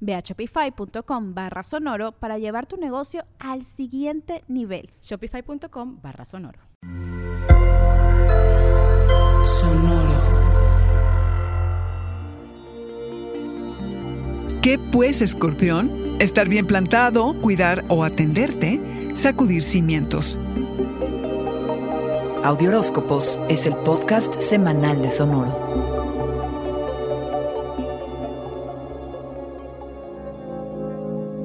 [0.00, 4.90] Ve a shopify.com barra sonoro para llevar tu negocio al siguiente nivel.
[5.02, 6.60] Shopify.com barra sonoro.
[9.44, 10.38] Sonoro.
[14.62, 15.90] ¿Qué pues, escorpión?
[16.20, 18.80] Estar bien plantado, cuidar o atenderte,
[19.14, 20.36] sacudir cimientos.
[22.44, 25.87] Audioróscopos es el podcast semanal de Sonoro.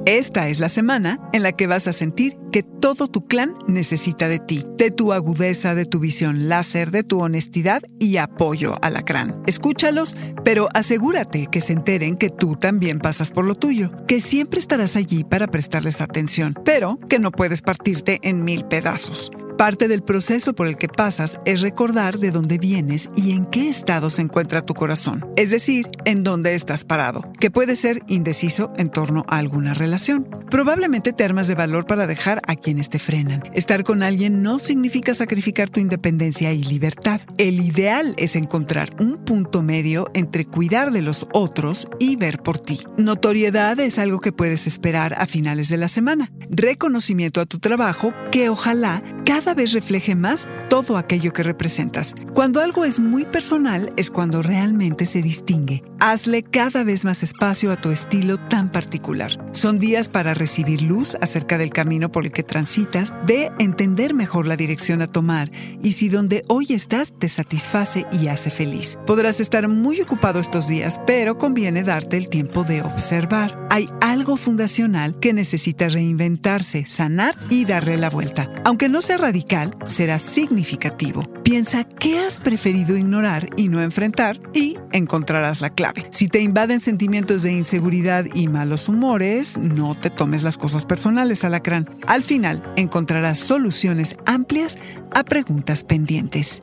[0.06, 4.28] Esta es la semana en la que vas a sentir que todo tu clan necesita
[4.28, 8.90] de ti, de tu agudeza, de tu visión láser, de tu honestidad y apoyo a
[8.90, 9.42] la clan.
[9.46, 14.60] Escúchalos, pero asegúrate que se enteren que tú también pasas por lo tuyo, que siempre
[14.60, 19.30] estarás allí para prestarles atención, pero que no puedes partirte en mil pedazos.
[19.64, 23.70] Parte del proceso por el que pasas es recordar de dónde vienes y en qué
[23.70, 28.74] estado se encuentra tu corazón, es decir, en dónde estás parado, que puede ser indeciso
[28.76, 30.28] en torno a alguna relación.
[30.50, 33.42] Probablemente te armas de valor para dejar a quienes te frenan.
[33.54, 37.22] Estar con alguien no significa sacrificar tu independencia y libertad.
[37.38, 42.58] El ideal es encontrar un punto medio entre cuidar de los otros y ver por
[42.58, 42.80] ti.
[42.98, 46.30] Notoriedad es algo que puedes esperar a finales de la semana.
[46.50, 52.14] Reconocimiento a tu trabajo que ojalá cada vez refleje más todo aquello que representas.
[52.34, 55.82] Cuando algo es muy personal es cuando realmente se distingue.
[56.06, 59.42] Hazle cada vez más espacio a tu estilo tan particular.
[59.52, 64.44] Son días para recibir luz acerca del camino por el que transitas, de entender mejor
[64.44, 65.50] la dirección a tomar
[65.82, 68.98] y si donde hoy estás te satisface y hace feliz.
[69.06, 73.66] Podrás estar muy ocupado estos días, pero conviene darte el tiempo de observar.
[73.70, 78.50] Hay algo fundacional que necesita reinventarse, sanar y darle la vuelta.
[78.66, 81.22] Aunque no sea radical, será significativo.
[81.42, 85.93] Piensa qué has preferido ignorar y no enfrentar y encontrarás la clave.
[86.10, 91.44] Si te invaden sentimientos de inseguridad y malos humores, no te tomes las cosas personales,
[91.44, 91.88] alacrán.
[92.06, 94.78] Al final, encontrarás soluciones amplias
[95.12, 96.62] a preguntas pendientes.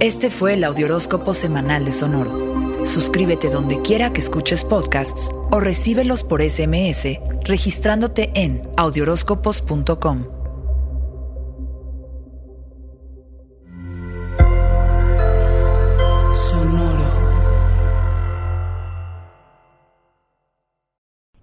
[0.00, 2.86] Este fue el Audioróscopo Semanal de Sonoro.
[2.86, 10.39] Suscríbete donde quiera que escuches podcasts o recíbelos por SMS registrándote en audioróscopos.com.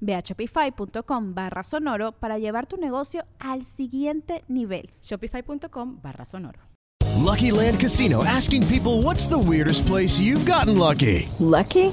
[0.00, 4.90] Ve a shopify.com barra sonoro para llevar tu negocio al siguiente nivel.
[5.00, 6.60] Shopify.com barra sonoro.
[7.24, 11.28] Lucky Land Casino asking people what's the weirdest place you've gotten lucky?
[11.38, 11.92] Lucky?